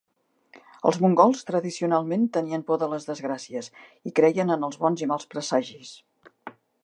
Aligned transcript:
Els 0.91 0.95
mongols 1.03 1.45
tradicionalment 1.49 2.23
tenien 2.37 2.63
por 2.71 2.81
de 2.83 2.89
les 2.95 3.05
desgràcies 3.11 3.71
i 4.11 4.15
creien 4.21 4.55
en 4.57 4.67
els 4.69 4.83
bons 4.85 5.05
i 5.07 5.11
mals 5.15 5.29
presagis. 5.35 5.93